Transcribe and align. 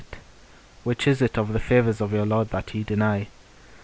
P: 0.11 0.17
Which 0.83 1.05
is 1.07 1.21
it, 1.21 1.37
of 1.37 1.53
the 1.53 1.59
favours 1.59 2.01
of 2.01 2.11
your 2.11 2.25
Lord, 2.25 2.49
that 2.49 2.73
ye 2.73 2.81
deny? 2.81 3.27